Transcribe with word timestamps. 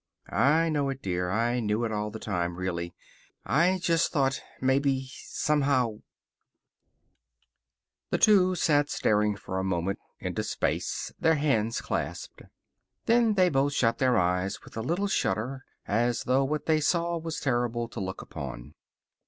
"I 0.31 0.69
know 0.69 0.89
it, 0.89 1.03
dear. 1.03 1.29
I 1.29 1.59
knew 1.59 1.85
it 1.85 1.91
all 1.91 2.09
the 2.09 2.17
time, 2.17 2.55
really. 2.55 2.95
I 3.45 3.77
just 3.77 4.11
thought, 4.11 4.41
maybe, 4.59 5.07
somehow" 5.25 5.99
The 8.09 8.17
two 8.17 8.55
sat 8.55 8.89
staring 8.89 9.35
for 9.35 9.59
a 9.59 9.63
moment 9.63 9.99
into 10.19 10.41
space, 10.43 11.13
their 11.19 11.35
hands 11.35 11.81
clasped. 11.81 12.41
Then 13.05 13.35
they 13.35 13.49
both 13.49 13.73
shut 13.73 13.99
their 13.99 14.17
eyes 14.17 14.63
with 14.63 14.75
a 14.75 14.81
little 14.81 15.07
shudder, 15.07 15.65
as 15.87 16.23
though 16.23 16.45
what 16.45 16.65
they 16.65 16.79
saw 16.81 17.19
was 17.19 17.39
terrible 17.39 17.87
to 17.89 17.99
look 17.99 18.23
upon. 18.23 18.73